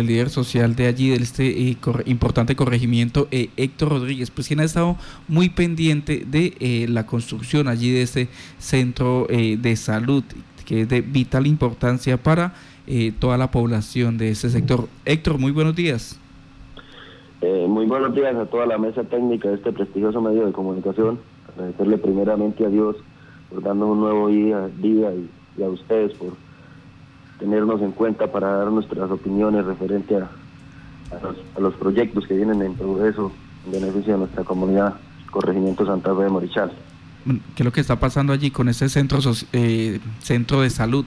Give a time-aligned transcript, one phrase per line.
[0.00, 1.76] el líder social de allí, de este eh,
[2.06, 4.94] importante corregimiento, eh, Héctor Rodríguez, pues quien ha estado
[5.26, 10.22] muy pendiente de eh, la construcción allí de este centro de salud,
[10.64, 12.54] que es de vital importancia para
[13.18, 14.86] toda la población de ese sector.
[15.04, 16.20] Héctor, muy buenos días.
[17.42, 21.18] muy buenos días a toda la mesa técnica de este prestigioso medio de comunicación.
[21.52, 22.94] Agradecerle primeramente a Dios
[23.50, 25.12] por darnos un nuevo día, día
[25.56, 26.34] y a ustedes por
[27.38, 30.28] tenernos en cuenta para dar nuestras opiniones referente a,
[31.60, 33.32] los, proyectos que vienen en progreso
[33.66, 34.94] en beneficio de nuestra comunidad,
[35.30, 36.72] Corregimiento Santa Fe de Morichal.
[37.24, 39.18] ¿Qué es lo que está pasando allí con ese centro,
[39.52, 41.04] eh, centro de salud?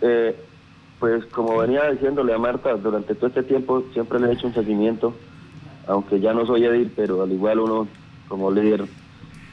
[0.00, 0.36] Eh,
[0.98, 4.54] pues como venía diciéndole a Marta, durante todo este tiempo siempre le he hecho un
[4.54, 5.14] seguimiento,
[5.86, 7.88] aunque ya no soy edil, pero al igual uno
[8.28, 8.84] como líder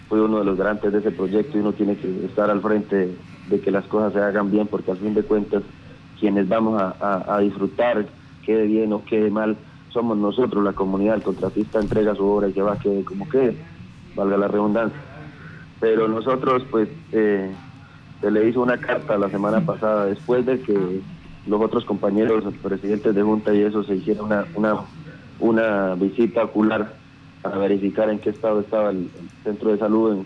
[0.09, 3.15] fue uno de los grandes de ese proyecto y uno tiene que estar al frente
[3.49, 5.63] de que las cosas se hagan bien, porque al fin de cuentas
[6.19, 8.05] quienes vamos a, disfrutar,
[8.45, 9.57] quede bien o quede mal,
[9.89, 13.27] somos nosotros, la comunidad, el contratista entrega su obra y que va a quede como
[13.29, 13.55] quede,
[14.15, 14.99] valga la redundancia.
[15.79, 17.51] Pero nosotros, pues, eh,
[18.21, 21.01] se le hizo una carta la semana pasada, después de que
[21.47, 24.75] los otros compañeros, los presidentes de Junta y eso, se hicieron una, una,
[25.39, 26.93] una visita ocular
[27.41, 29.09] para verificar en qué estado estaba el,
[29.43, 30.25] centro de salud, en,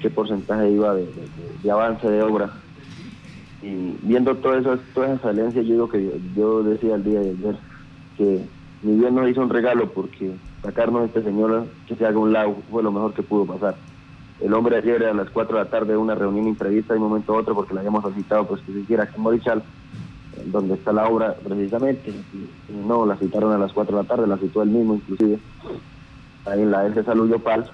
[0.00, 2.50] qué porcentaje iba de, avance de obra.
[3.62, 7.30] Y viendo todas esas, todas esas falencias, yo digo que yo, decía el día de
[7.30, 7.56] ayer
[8.16, 8.44] que
[8.82, 12.32] mi Dios nos hizo un regalo porque sacarnos a este señor que se haga un
[12.32, 13.76] lado fue lo mejor que pudo pasar.
[14.40, 17.34] El hombre ayer a las 4 de la tarde una reunión imprevista de un momento
[17.34, 19.62] a otro porque la habíamos citado pues que se hiciera aquí en Morichal,
[20.46, 22.12] donde está la obra precisamente.
[22.86, 25.38] No, la citaron a las 4 de la tarde, la citó él mismo inclusive,
[26.44, 27.70] ahí en la de Salud Yopal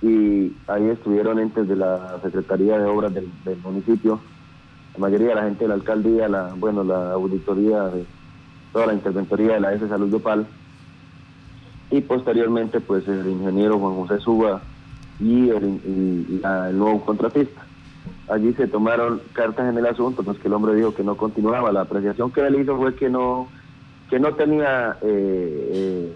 [0.00, 3.28] y ahí estuvieron entes de la Secretaría de Obras del,
[3.62, 4.20] municipio,
[4.94, 8.04] la mayoría de la gente de la alcaldía, la, bueno, la auditoría, de,
[8.72, 10.46] toda la interventoría de la S Salud Yopal
[11.90, 14.60] y posteriormente pues el ingeniero Juan José Suba
[15.20, 16.40] y el,
[16.74, 17.62] nuevo contratista.
[18.28, 21.72] Allí se tomaron cartas en el asunto, pues que el hombre dijo que no continuaba.
[21.72, 23.48] La apreciación que él hizo fue que no
[24.10, 26.14] que no tenía eh, eh,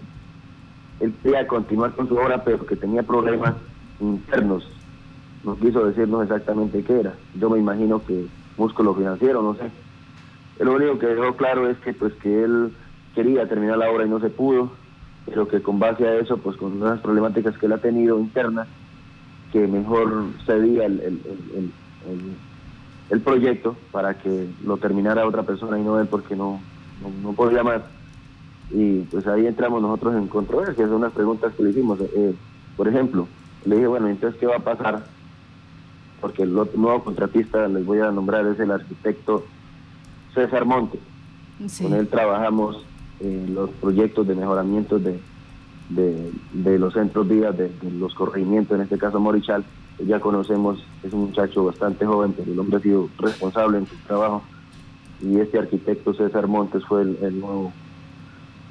[0.99, 3.55] él quería continuar con su obra, pero que tenía problemas
[4.03, 4.69] internos.
[5.43, 7.13] No quiso decirnos exactamente qué era.
[7.39, 8.27] Yo me imagino que
[8.57, 9.69] músculo financiero, no sé.
[10.59, 12.71] Lo único que dejó claro es que pues que él
[13.15, 14.71] quería terminar la obra y no se pudo,
[15.25, 18.67] pero que con base a eso, pues con unas problemáticas que él ha tenido internas,
[19.51, 21.21] que mejor cedía el, el,
[21.55, 21.71] el,
[23.09, 26.59] el, proyecto para que lo terminara otra persona y no él porque no,
[27.21, 27.81] no, podía más.
[28.71, 31.99] Y pues ahí entramos nosotros en controversia, son unas preguntas que le hicimos.
[32.01, 32.33] Eh,
[32.75, 33.27] por ejemplo,
[33.65, 35.05] le dije, bueno, entonces, ¿qué va a pasar?
[36.21, 39.45] Porque el nuevo contratista, les voy a nombrar, es el arquitecto
[40.33, 40.99] César Monte.
[41.81, 42.83] Con él trabajamos
[43.19, 45.19] en los proyectos de mejoramiento de,
[45.89, 49.63] de, los centros vías, de, los corregimientos, en este caso Morichal.
[50.05, 53.95] Ya conocemos, es un muchacho bastante joven, pero el hombre ha sido responsable en su
[54.07, 54.41] trabajo.
[55.21, 57.71] Y este arquitecto César Montes fue el, el nuevo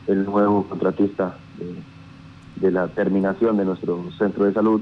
[0.07, 1.75] el nuevo contratista de,
[2.57, 4.81] de la terminación de nuestro centro de salud,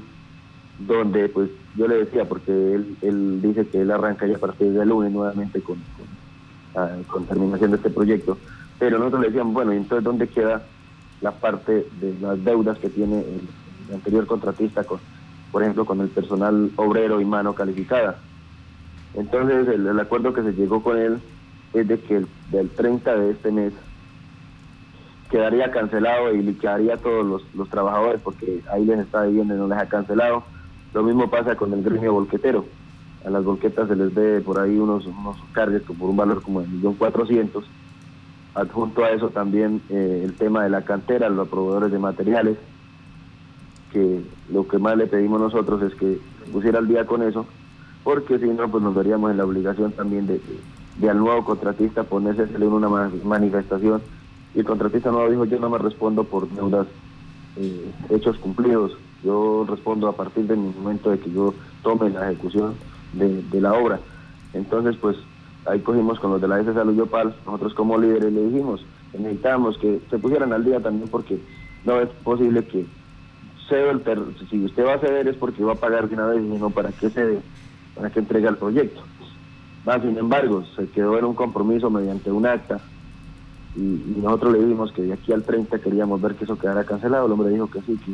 [0.79, 4.71] donde pues yo le decía, porque él, él dice que él arranca ya a partir
[4.71, 5.77] del lunes nuevamente con,
[6.75, 8.37] con, ah, terminación de este proyecto,
[8.79, 10.63] pero nosotros le decíamos, bueno, ¿y entonces dónde queda
[11.21, 13.41] la parte de las deudas que tiene el,
[13.93, 14.99] anterior contratista, con,
[15.51, 18.17] por ejemplo, con el personal obrero y mano calificada?
[19.13, 21.19] Entonces el, el acuerdo que se llegó con él
[21.73, 23.73] es de que el, del 30 de este mes
[25.31, 29.67] quedaría cancelado y liquidaría a todos los, trabajadores porque ahí les está viviendo y no
[29.67, 30.43] les ha cancelado.
[30.93, 32.65] Lo mismo pasa con el gremio volquetero.
[33.25, 36.61] A las volquetas se les ve por ahí unos, unos cargos por un valor como
[36.61, 37.63] de millón cuatrocientos.
[38.53, 42.57] Adjunto a eso también eh, el tema de la cantera, los proveedores de materiales,
[43.93, 44.21] que
[44.51, 46.19] lo que más le pedimos nosotros es que
[46.51, 47.45] pusiera al día con eso,
[48.03, 50.41] porque si no, pues nos veríamos en la obligación también de,
[50.97, 52.89] de, al nuevo contratista ponerse en una
[53.23, 54.01] manifestación
[54.53, 56.87] y el contratista no dijo, yo no me respondo por deudas
[57.57, 61.53] eh, hechos cumplidos, yo respondo a partir del momento de que yo
[61.83, 62.75] tome la ejecución
[63.13, 63.99] de, la obra.
[64.53, 65.17] Entonces, pues
[65.65, 69.77] ahí cogimos con los de la S Salud Yopal, nosotros como líderes le dijimos, necesitamos
[69.77, 71.39] que se pusieran al día también porque
[71.85, 72.85] no es posible que
[73.69, 74.01] cedo el
[74.49, 76.91] si usted va a ceder es porque va a pagar de una vez y para
[76.91, 77.39] que cede,
[77.95, 79.01] para que entregue el proyecto.
[79.85, 82.81] Más sin embargo, se quedó en un compromiso mediante un acta
[83.75, 87.25] y, nosotros le dijimos que de aquí al 30 queríamos ver que eso quedara cancelado.
[87.25, 88.11] El hombre dijo que sí, que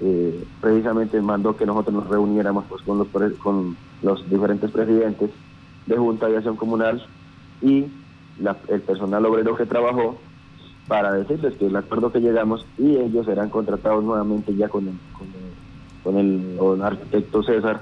[0.00, 3.08] eh, precisamente mandó que nosotros nos reuniéramos pues, con, los,
[3.38, 5.30] con los diferentes presidentes
[5.86, 7.04] de Junta de Acción Comunal
[7.62, 7.86] y
[8.68, 10.18] el personal obrero que trabajó
[10.88, 14.94] para decirles que el acuerdo que llegamos y ellos serán contratados nuevamente ya con el,
[16.02, 17.80] con el, arquitecto César.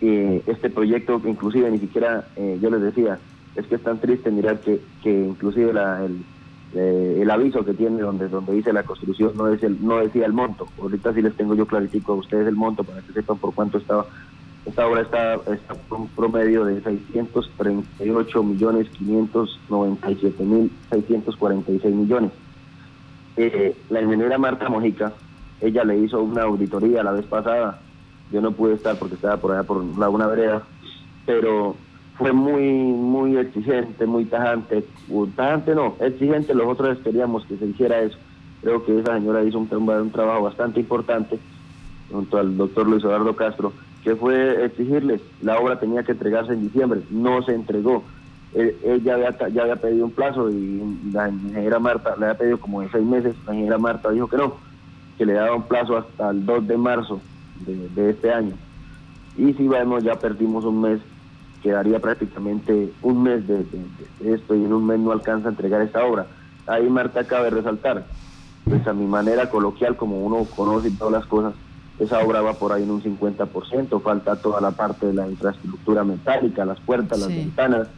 [0.00, 3.20] Eh, este proyecto, inclusive ni siquiera, eh, yo les decía,
[3.56, 6.22] es que es tan triste mirar que, que inclusive la, el,
[6.74, 10.24] eh, el aviso que tiene donde donde dice la construcción no es el no decía
[10.24, 13.36] el monto ahorita sí les tengo yo claritico a ustedes el monto para que sepan
[13.38, 14.06] por cuánto estaba
[14.64, 15.38] esta obra está,
[15.88, 22.30] por un promedio de 638 millones 597 mil 646 millones.
[23.36, 25.12] Eh, la ingeniera Marta Mojica,
[25.60, 27.80] ella le hizo una auditoría la vez pasada.
[28.30, 30.62] Yo no pude estar porque estaba por allá por Laguna Vereda,
[31.26, 31.74] pero
[32.22, 34.84] fue muy muy exigente, muy tajante.
[35.36, 36.54] Tajante no, exigente.
[36.54, 38.18] Los otros queríamos que se hiciera eso.
[38.62, 41.38] Creo que esa señora hizo un, trabajo bastante importante
[42.10, 43.72] junto al doctor Luis Eduardo Castro
[44.02, 48.02] que fue exigirles, la obra tenía que entregarse en diciembre, no se entregó.
[48.54, 52.90] Él, ya, había, pedido un plazo y la ingeniera Marta le había pedido como de
[52.90, 54.56] seis meses, la ingeniera Marta dijo que no,
[55.16, 57.20] que le daba un plazo hasta el 2 de marzo
[57.60, 58.52] de, este año.
[59.38, 61.00] Y si vemos, ya perdimos un mes,
[61.62, 63.64] quedaría prácticamente un mes de,
[64.24, 66.26] esto y en un mes no alcanza a entregar esta obra.
[66.66, 68.04] Ahí Marta cabe resaltar,
[68.64, 71.54] pues a mi manera coloquial, como uno conoce todas las cosas,
[71.98, 76.04] esa obra va por ahí en un 50%, falta toda la parte de la infraestructura
[76.04, 77.88] metálica, las puertas, las ventanas,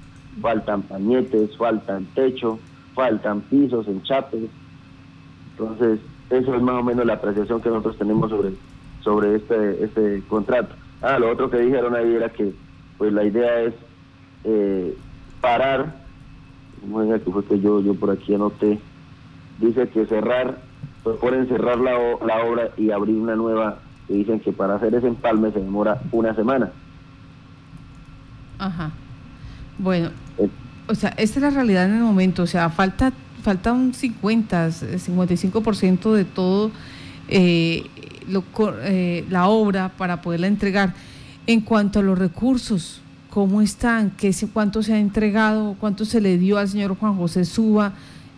[0.40, 2.58] faltan pañetes, faltan techo,
[2.94, 4.50] faltan pisos, enchapes.
[5.52, 6.00] Entonces,
[6.30, 8.52] eso es más o menos la apreciación que nosotros tenemos sobre,
[9.00, 10.74] sobre este, este contrato.
[11.00, 12.52] Ah, lo otro que dijeron ahí era que
[12.98, 13.74] pues la idea es
[14.44, 14.96] eh,
[15.40, 15.96] parar,
[16.80, 18.78] que fue que yo, yo por aquí anoté,
[19.60, 20.58] dice que cerrar,
[21.02, 21.92] pues pueden cerrar la,
[22.24, 26.00] la obra y abrir una nueva y dicen que para hacer ese empalme se demora
[26.12, 26.70] una semana.
[28.58, 28.90] Ajá.
[29.78, 30.48] Bueno, eh.
[30.88, 33.12] o sea, esta es la realidad en el momento, o sea, falta
[33.44, 36.70] falta un 50, 55% de todo
[37.28, 37.84] eh,
[38.26, 38.42] lo,
[38.82, 40.94] eh, la obra para poderla entregar.
[41.46, 44.12] En cuanto a los recursos, ¿cómo están?
[44.12, 45.76] ¿Qué, ¿Cuánto se ha entregado?
[45.78, 47.92] ¿Cuánto se le dio al señor Juan José Suba?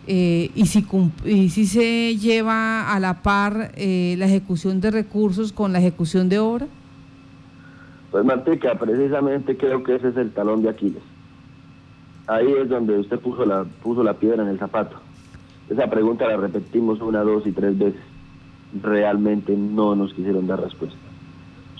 [0.07, 0.85] Eh, y, si,
[1.23, 6.27] y si se lleva a la par eh, la ejecución de recursos con la ejecución
[6.27, 6.67] de obra?
[8.11, 11.03] Pues Manteca, precisamente creo que ese es el talón de Aquiles.
[12.27, 14.97] Ahí es donde usted puso la, puso la piedra en el zapato.
[15.69, 18.01] Esa pregunta la repetimos una, dos y tres veces.
[18.81, 21.06] Realmente no nos quisieron dar respuesta.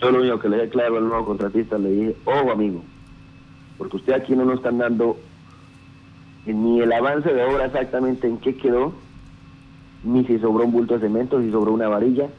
[0.01, 2.83] Yo lo único que le dije claro al nuevo contratista, le dije, oh amigo,
[3.77, 5.17] porque usted aquí no nos están dando
[6.45, 8.93] ni el avance de obra exactamente en qué quedó,
[10.03, 12.29] ni si sobró un bulto de cemento, si sobró una varilla,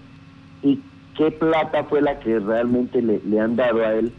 [0.63, 0.81] y
[1.17, 4.13] qué plata fue la que realmente le, han dado a él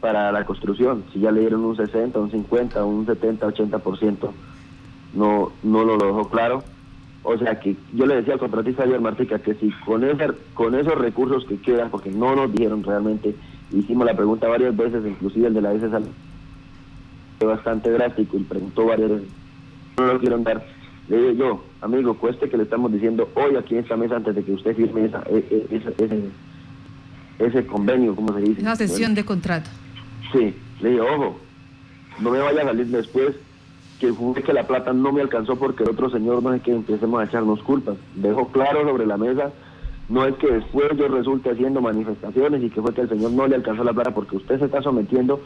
[0.00, 4.30] para la construcción, si ya le dieron un 60, un 50, un 70, 80%,
[5.12, 6.64] no, no lo dejó claro.
[7.22, 10.02] O sea que yo le decía al contratista ayer Martica que si con,
[10.54, 13.34] con esos recursos que quedan, porque no nos dijeron realmente,
[13.72, 16.08] hicimos la pregunta varias veces, inclusive el de la SSL,
[17.44, 19.28] bastante drástico y preguntó varias veces,
[19.98, 20.64] no lo quiero dar.
[21.08, 24.34] Le digo yo, amigo, cueste que le estamos diciendo hoy aquí en esta mesa antes
[24.34, 26.30] de que usted firme esa, e, e, ese,
[27.38, 28.62] ese, convenio, como se dice.
[28.62, 29.68] Una sesión de contrato.
[30.32, 31.38] Sí, le digo, ojo,
[32.20, 33.34] no me vaya a salir después
[34.00, 37.20] que fue que la plata no me alcanzó porque otro señor no es que empecemos
[37.20, 37.96] a echarnos culpas.
[38.14, 39.52] Dejo claro sobre la mesa,
[40.08, 43.46] no es que después yo resulte haciendo manifestaciones y que fue que el señor no
[43.46, 45.40] le alcanzó la plata porque usted se está sometiendo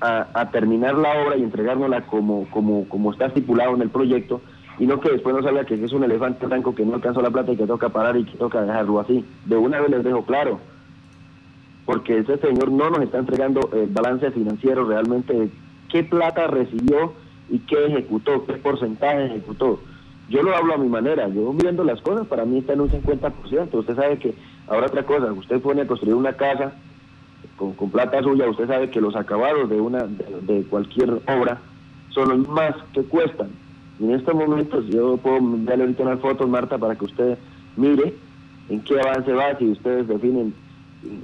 [0.00, 4.40] a, terminar la obra y entregárnosla como, como, como está estipulado en el proyecto
[4.78, 7.30] y no que después nos salga que es un elefante blanco que no alcanzó la
[7.30, 9.22] plata y que toca parar y que toca dejarlo así.
[9.44, 10.58] De una vez les dejo claro,
[11.84, 15.50] porque ese señor no nos está entregando el balance financiero realmente de
[15.90, 17.12] qué plata recibió
[17.50, 19.80] y qué ejecutó, qué porcentaje ejecutó.
[20.28, 22.88] Yo lo hablo a mi manera, yo viendo las cosas, para mí está en un
[22.88, 23.74] 50%.
[23.74, 24.34] Usted sabe que,
[24.68, 26.72] ahora otra cosa, usted pone a construir una casa
[27.56, 31.60] con, plata suya, usted sabe que los acabados de una de, cualquier obra
[32.10, 33.48] son los más que cuestan.
[33.98, 37.38] Y en estos momentos yo puedo darle ahorita unas fotos, Marta, para que usted
[37.76, 38.14] mire
[38.68, 40.54] en qué avance va, si ustedes definen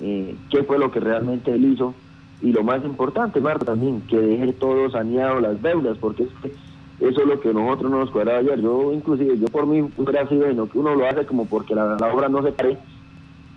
[0.03, 1.95] eh, qué fue lo que realmente él hizo.
[2.43, 6.53] Y lo más importante, Marta, también, que deje todo saneado las deudas, porque es que
[7.01, 8.61] eso es lo que nosotros no nos cuadraba ayer.
[8.61, 11.97] Yo, inclusive, yo por mí hubiera sido en que uno lo hace como porque la,
[12.13, 12.79] obra no se pare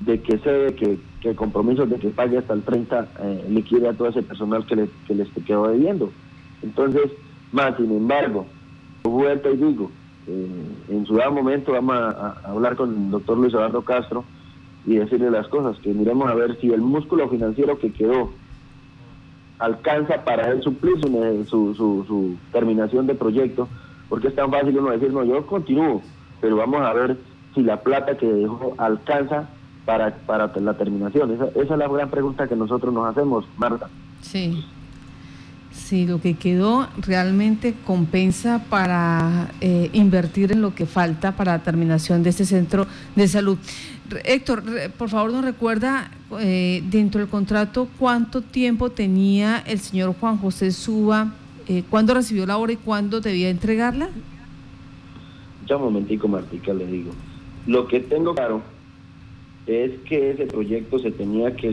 [0.02, 3.94] de que se que, que compromisos de que pague hasta el 30 eh, liquide a
[3.94, 6.10] todo ese personal que, le, que les quedó debiendo.
[6.62, 7.12] Entonces,
[7.52, 8.46] más sin embargo,
[9.04, 9.90] vuelta y digo,
[10.28, 10.48] eh,
[10.90, 14.24] en su dado momento vamos a, hablar con el doctor Luis Eduardo Castro
[14.86, 18.32] y decirle las cosas, que miremos a ver si el músculo financiero que quedó
[19.60, 23.68] alcanza para él suplir su, su, su, terminación de proyecto,
[24.08, 26.02] porque es tan fácil uno decir, no, yo continúo,
[26.42, 27.18] pero vamos a ver
[27.54, 29.50] si la plata que dejó alcanza
[29.86, 31.32] para, para la terminación.
[31.32, 33.90] Esa, esa es la gran pregunta que nosotros nos hacemos, Marta.
[34.22, 34.66] Sí.
[35.72, 41.64] Sí, lo que quedó realmente compensa para eh, invertir en lo que falta para la
[41.64, 43.58] terminación de este centro de salud.
[44.24, 44.64] Héctor,
[44.98, 46.10] por favor nos recuerda
[46.40, 51.34] eh, dentro del contrato cuánto tiempo tenía el señor Juan José Suba,
[51.68, 54.10] eh, cuándo recibió la obra y cuándo debía entregarla.
[55.68, 57.12] Ya un momentico, Martica, le digo.
[57.68, 58.64] Lo que tengo claro
[59.68, 61.70] es que ese proyecto se tenía que,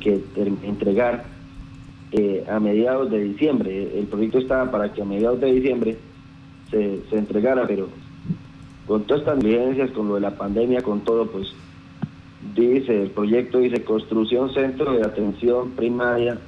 [0.00, 0.22] que
[0.62, 1.35] entregar
[2.12, 3.98] eh, a mediados de diciembre.
[3.98, 5.96] El proyecto estaba para que a mediados de diciembre
[6.70, 7.88] se, se entregara, pero
[8.86, 11.52] con todas estas evidencias, con lo de la pandemia, con todo, pues
[12.54, 16.38] dice, el proyecto dice construcción centro de atención primaria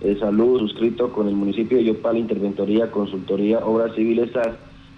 [0.00, 4.30] de salud suscrito con el municipio de Yopal, Interventoría, Consultoría, Obras Civiles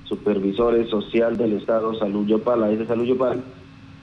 [0.04, 3.40] Supervisores Social del Estado, Salud Yopal, a ese Salud Yopal,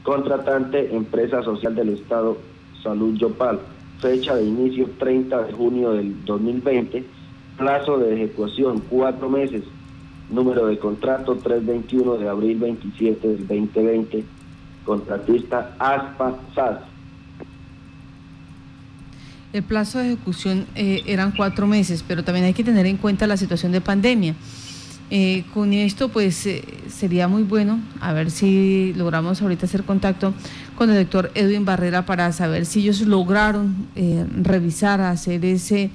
[0.03, 2.37] contratante, Empresa Social del Estado,
[2.81, 3.59] Salud Yopal
[3.99, 7.03] fecha de inicio 30 de junio del 2020,
[7.57, 9.63] plazo de ejecución cuatro meses,
[10.29, 14.23] número de contrato 321 de abril 27 del 2020,
[14.85, 16.79] contratista ASPA SAS.
[19.53, 23.25] El plazo de ejecución eh, eran cuatro meses, pero también hay que tener en cuenta
[23.25, 24.35] la situación de pandemia.
[25.11, 30.33] Eh, con esto, pues eh, sería muy bueno, a ver si logramos ahorita hacer contacto
[30.75, 35.91] con el doctor Edwin Barrera para saber si ellos lograron eh, revisar, hacer ese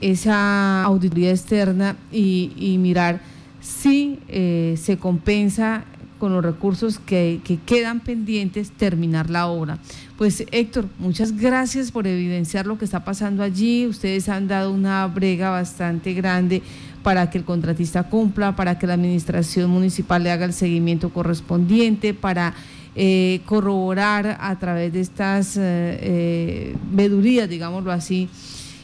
[0.00, 3.22] esa auditoría externa y, mirar
[3.62, 5.84] si se compensa
[6.24, 9.78] con los recursos que, quedan pendientes terminar la obra.
[10.16, 13.86] Pues Héctor, muchas gracias por evidenciar lo que está pasando allí.
[13.86, 16.62] Ustedes han dado una brega bastante grande
[17.02, 22.14] para que el contratista cumpla, para que la administración municipal le haga el seguimiento correspondiente,
[22.14, 22.54] para
[22.96, 28.28] eh, corroborar a través de estas eh, vedurías, digámoslo así,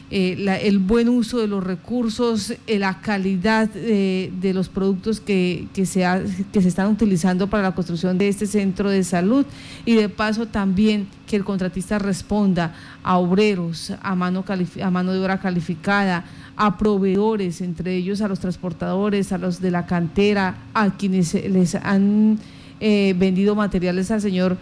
[0.09, 6.05] eh, el buen uso de los recursos, la calidad de los productos que, que, se
[6.51, 9.45] que se están utilizando para la construcción de este centro de salud.
[9.85, 14.43] Y de paso también que el contratista responda a obreros, a mano,
[14.83, 16.25] a mano de obra calificada,
[16.57, 21.75] a proveedores, entre ellos a los transportadores, a los de la cantera, a quienes les
[21.75, 22.37] han
[22.81, 24.57] eh, vendido materiales al señor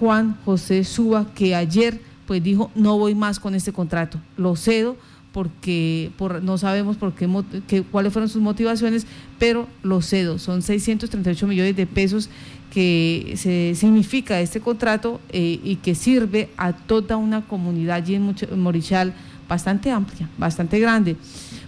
[0.00, 4.96] Juan José Suba, que ayer pues dijo, no voy más con este contrato, lo cedo
[5.34, 9.04] porque por, no sabemos por qué, cuáles fueron sus motivaciones,
[9.40, 10.38] pero lo cedo.
[10.38, 12.30] Son 638 millones de pesos
[12.70, 18.32] que se significa este contrato eh, y que sirve a toda una comunidad allí en
[18.60, 19.12] Morichal
[19.48, 21.16] bastante amplia, bastante grande.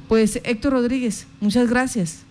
[0.06, 2.25] Pues Héctor Rodríguez, muchas gracias.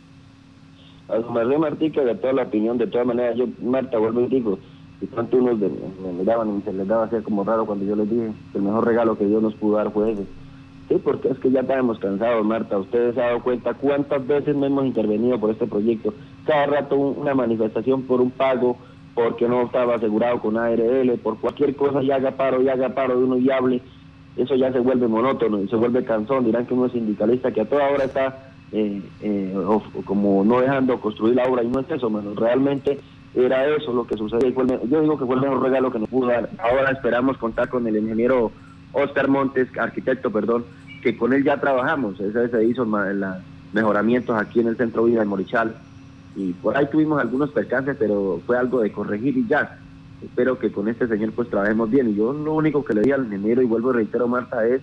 [1.07, 4.57] A su Martica, de toda la opinión, de todas maneras, yo, Marta, vuelvo y digo,
[5.01, 7.95] y tanto unos de, me miraban y se les daba así como raro cuando yo
[7.95, 10.25] les dije que el mejor regalo que Dios nos pudo dar fue ese.
[10.89, 12.77] Sí, porque es que ya estamos cansados, Marta.
[12.77, 16.13] Ustedes se han dado cuenta cuántas veces no hemos intervenido por este proyecto.
[16.45, 18.77] Cada rato una manifestación por un pago,
[19.15, 23.17] porque no estaba asegurado con ARL, por cualquier cosa, ya haga paro, ya haga paro
[23.17, 23.81] de uno y hable
[24.38, 26.45] eso ya se vuelve monótono y se vuelve cansón.
[26.45, 29.53] Dirán que uno es sindicalista que a toda hora está eh, eh,
[30.05, 33.00] como no dejando construir la obra y no es eso, menos realmente
[33.36, 34.53] era eso lo que sucede.
[34.89, 36.50] yo digo que fue el mejor regalo que nos pudo dar.
[36.60, 38.51] Ahora esperamos contar con el ingeniero
[38.93, 40.65] Oscar Montes, arquitecto, perdón,
[41.03, 42.19] que con él ya trabajamos.
[42.19, 42.88] Ese se hizo
[43.74, 45.75] mejoramientos aquí en el centro vida de Morichal.
[46.36, 49.79] Y por ahí tuvimos algunos percances, pero fue algo de corregir y ya
[50.24, 52.10] espero que con este señor pues trabajemos bien.
[52.10, 54.81] Y yo lo único que le di al ingeniero, y vuelvo a reitero, Marta, es,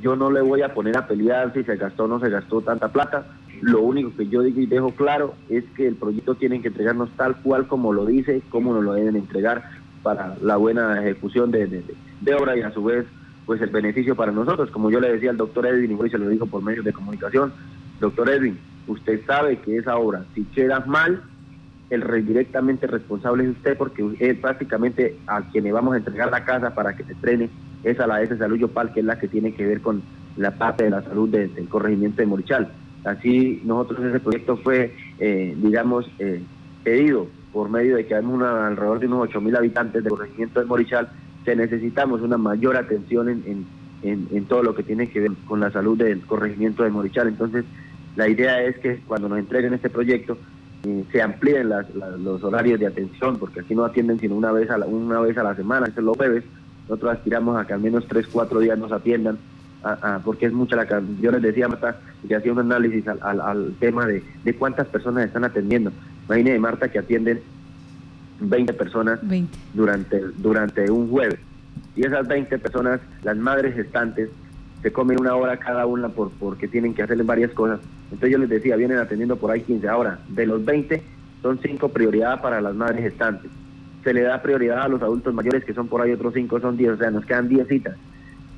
[0.00, 2.60] yo no le voy a poner a pelear si se gastó o no se gastó
[2.62, 3.26] tanta plata.
[3.60, 7.10] Lo único que yo digo y dejo claro es que el proyecto tiene que entregarnos
[7.16, 9.70] tal cual como lo dice, como nos lo deben entregar
[10.02, 13.06] para la buena ejecución de, de, obra y a su vez
[13.46, 14.70] pues el beneficio para nosotros.
[14.70, 17.52] Como yo le decía al doctor Edwin y se lo digo por medios de comunicación,
[18.00, 18.58] doctor Edwin,
[18.88, 21.22] usted sabe que esa obra, si queda mal,
[21.90, 26.44] el directamente responsable es usted porque es prácticamente a quien le vamos a entregar la
[26.44, 27.50] casa para que se estrene
[27.84, 30.02] es a la S Salud Yopal, que es la que tiene que ver con
[30.36, 32.72] la parte de la salud del corregimiento de Morichal.
[33.04, 36.40] Así nosotros ese proyecto fue, eh, digamos, eh,
[36.84, 40.66] pedido por medio de que hay una, alrededor de unos 8.000 habitantes del corregimiento de
[40.66, 41.08] Morichal,
[41.44, 43.66] que necesitamos una mayor atención en,
[44.02, 47.28] en, en todo lo que tiene que ver con la salud del corregimiento de Morichal.
[47.28, 47.64] Entonces,
[48.16, 50.38] la idea es que cuando nos entreguen este proyecto,
[51.12, 51.70] se amplíen
[52.18, 55.38] los horarios de atención, porque aquí no atienden sino una vez a la, una vez
[55.38, 56.44] a la semana, eso es los jueves.
[56.88, 59.38] Nosotros aspiramos a que al menos tres, cuatro días nos atiendan
[60.24, 60.86] porque es mucha la
[61.20, 65.44] yo les decía Marta que hacía un análisis al, tema de, de, cuántas personas están
[65.44, 65.90] atendiendo.
[66.28, 67.40] Imagínese Marta que atienden
[68.40, 69.20] 20 personas
[69.74, 71.38] Durante, durante un jueves.
[71.96, 74.30] Y esas 20 personas, las madres gestantes,
[74.82, 77.80] se comen una hora cada una por, porque tienen que hacerle varias cosas.
[78.04, 79.88] Entonces yo les decía, vienen atendiendo por ahí 15.
[79.88, 81.02] Ahora, de los 20,
[81.40, 83.50] son 5 prioridades para las madres gestantes.
[84.04, 86.76] Se le da prioridad a los adultos mayores, que son por ahí otros 5, son
[86.76, 87.96] 10, o sea, nos quedan 10 citas.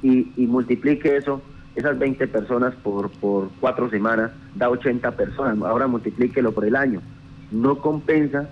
[0.03, 1.43] Y, y multiplique eso,
[1.77, 5.59] esas 20 personas por, por 4 semanas, da 80 personas.
[5.63, 7.01] Ahora multiplíquelo por el año.
[7.51, 8.49] No compensa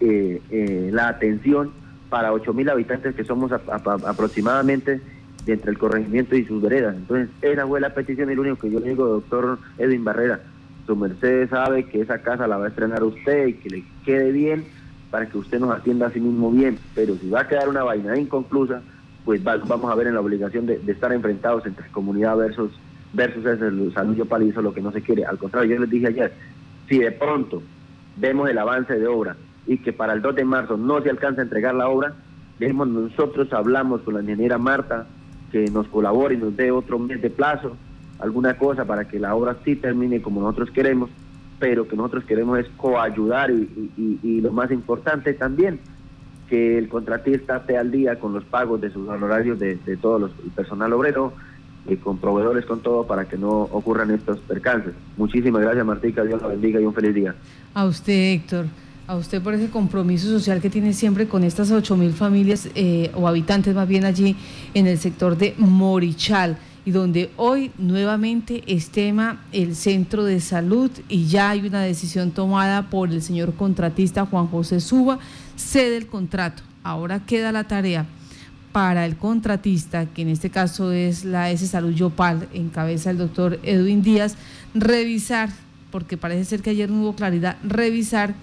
[0.00, 1.70] eh, eh, la atención
[2.10, 5.00] para 8.000 habitantes que somos aproximadamente
[5.44, 6.94] de entre el corregimiento y sus veredas.
[6.96, 10.40] Entonces, esa fue la petición y lo único que yo le digo, doctor Edwin Barrera,
[10.86, 14.32] su merced sabe que esa casa la va a estrenar usted y que le quede
[14.32, 14.64] bien
[15.14, 17.84] para que usted nos atienda a sí mismo bien, pero si va a quedar una
[17.84, 18.82] vaina inconclusa,
[19.24, 22.72] pues vamos a ver en la obligación de, estar enfrentados entre comunidad versus
[23.12, 25.24] versus ese salud yo palizo lo que no se quiere.
[25.24, 26.32] Al contrario, yo les dije ayer,
[26.88, 27.62] si de pronto
[28.16, 29.36] vemos el avance de obra
[29.68, 32.14] y que para el 2 de marzo no se alcanza a entregar la obra,
[32.58, 35.06] dejemos nosotros hablamos con la ingeniera Marta
[35.52, 37.76] que nos colabore y nos dé otro mes de plazo,
[38.18, 41.08] alguna cosa para que la obra sí termine como nosotros queremos,
[41.58, 45.80] pero que nosotros queremos es coayudar y, y, lo más importante también,
[46.48, 50.18] que el contratista esté al día con los pagos de sus honorarios de, de todo
[50.18, 51.32] los, el personal obrero,
[51.86, 54.94] y con proveedores, con todo, para que no ocurran estos percances.
[55.18, 56.24] Muchísimas gracias, Martica.
[56.24, 57.34] Dios la bendiga y un feliz día.
[57.74, 58.66] A usted, Héctor
[59.06, 63.10] a usted por ese compromiso social que tiene siempre con estas ocho mil familias eh,
[63.14, 64.36] o habitantes más bien allí
[64.72, 70.90] en el sector de Morichal y donde hoy nuevamente es tema el centro de salud
[71.08, 75.18] y ya hay una decisión tomada por el señor contratista Juan José Suba,
[75.56, 76.62] cede el contrato.
[76.82, 78.06] Ahora queda la tarea
[78.72, 83.18] para el contratista, que en este caso es la S Salud Yopal, en cabeza el
[83.18, 84.36] doctor Edwin Díaz,
[84.74, 85.48] revisar,
[85.90, 88.34] porque parece ser que ayer no hubo claridad, revisar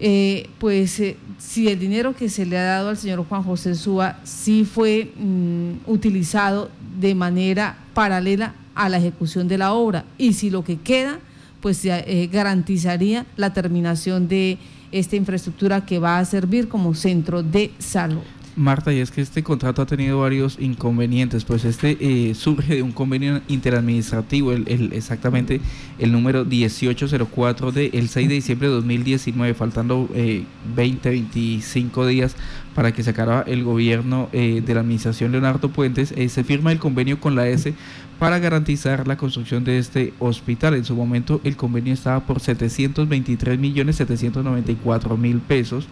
[0.00, 3.74] eh, pues eh, si el dinero que se le ha dado al señor Juan José
[3.74, 10.34] Súa sí fue mm, utilizado de manera paralela a la ejecución de la obra y
[10.34, 11.18] si lo que queda
[11.60, 14.58] pues eh, garantizaría la terminación de
[14.92, 18.22] esta infraestructura que va a servir como centro de salud.
[18.58, 22.82] Marta, y es que este contrato ha tenido varios inconvenientes, pues este eh, surge de
[22.82, 25.60] un convenio interadministrativo, el, exactamente
[25.98, 32.34] el número 1804 del 6 de diciembre de 2019, faltando 20, eh, 25 días
[32.74, 36.78] para que se acabara el gobierno eh, de la administración Leonardo Puentes, se firma el
[36.78, 37.72] convenio con la S
[38.18, 40.74] para garantizar la construcción de este hospital.
[40.74, 45.86] En su momento el convenio estaba por 723 millones 794 mil pesos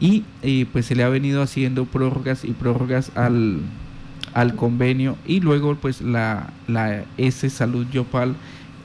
[0.00, 3.62] y eh, pues se le ha venido haciendo prórrogas y prórrogas al,
[4.56, 5.16] convenio.
[5.26, 8.36] Y luego pues la, la S Salud Yopal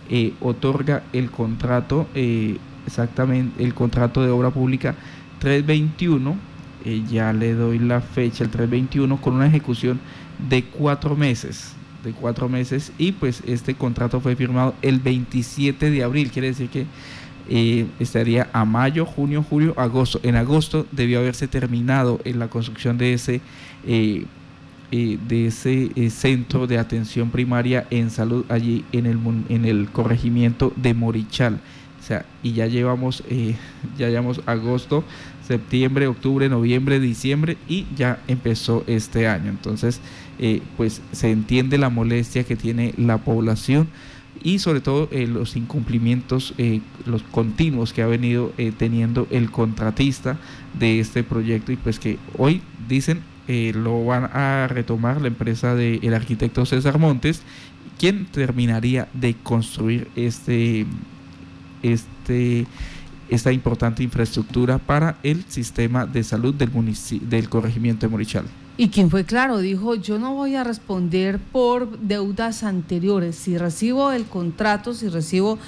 [0.09, 4.95] eh, otorga el contrato, eh, exactamente el contrato de obra pública
[5.39, 6.35] 321,
[7.09, 10.01] ya le doy la fecha, el 321, con una ejecución
[10.49, 12.91] de cuatro meses de cuatro meses.
[12.97, 16.85] Y pues este contrato fue firmado el 27 de abril, quiere decir que
[17.49, 20.19] eh, estaría a mayo, junio, julio, agosto.
[20.23, 23.41] En agosto debió haberse terminado en la construcción de ese,
[23.85, 24.25] eh,
[24.91, 30.71] eh, de ese centro de atención primaria en salud allí en el, en el corregimiento
[30.75, 31.59] de Morichal.
[31.99, 33.23] O sea, y ya llevamos,
[33.97, 35.03] ya llevamos agosto,
[35.45, 39.49] septiembre, octubre, noviembre, diciembre y ya empezó este año.
[39.49, 39.99] Entonces,
[40.77, 43.87] pues se entiende la molestia que tiene la población
[44.43, 49.49] y sobre todo eh, los incumplimientos eh, los continuos que ha venido eh, teniendo el
[49.49, 50.37] contratista
[50.77, 56.13] de este proyecto y pues que hoy dicen lo van a retomar la empresa del
[56.13, 57.41] arquitecto César Montes
[57.99, 60.85] quien terminaría de construir este
[61.81, 62.65] este
[63.29, 66.71] esta importante infraestructura para el sistema de salud del,
[67.29, 68.45] del corregimiento de Morichal.
[68.75, 73.35] Y quien fue claro, dijo, yo no voy a responder por deudas anteriores.
[73.35, 75.59] Si recibo el contrato, si recibo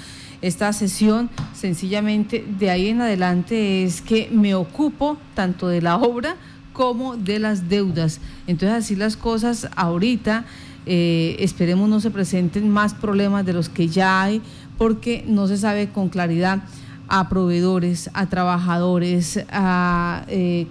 [0.42, 6.36] esta sesión, sencillamente de ahí en adelante es que me ocupo tanto de la obra
[6.72, 8.20] como de las deudas.
[8.48, 10.44] Entonces así las cosas ahorita,
[10.84, 14.42] eh, esperemos no se presenten más problemas de los que ya hay,
[14.76, 16.62] porque no se sabe con claridad
[17.08, 20.66] a proveedores, a trabajadores, a, eh,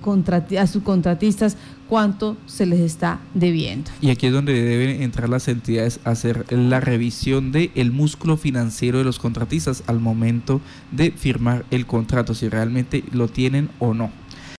[0.60, 3.92] a subcontratistas, cuánto se les está debiendo.
[4.02, 8.38] Y aquí es donde deben entrar las entidades a hacer la revisión del el músculo
[8.38, 13.94] financiero de los contratistas al momento de firmar el contrato, si realmente lo tienen o
[13.94, 14.12] no.